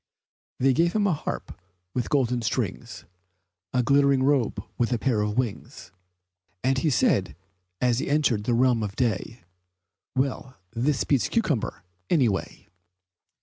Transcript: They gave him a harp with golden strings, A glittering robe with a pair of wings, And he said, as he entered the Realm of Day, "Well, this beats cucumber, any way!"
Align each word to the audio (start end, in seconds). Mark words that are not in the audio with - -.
They 0.59 0.73
gave 0.73 0.93
him 0.93 1.05
a 1.05 1.13
harp 1.13 1.61
with 1.93 2.09
golden 2.09 2.41
strings, 2.41 3.05
A 3.71 3.83
glittering 3.83 4.23
robe 4.23 4.63
with 4.75 4.91
a 4.91 4.97
pair 4.97 5.21
of 5.21 5.37
wings, 5.37 5.91
And 6.63 6.79
he 6.79 6.89
said, 6.89 7.35
as 7.79 7.99
he 7.99 8.09
entered 8.09 8.45
the 8.45 8.55
Realm 8.55 8.81
of 8.81 8.95
Day, 8.95 9.43
"Well, 10.15 10.57
this 10.73 11.03
beats 11.03 11.29
cucumber, 11.29 11.83
any 12.09 12.27
way!" 12.29 12.67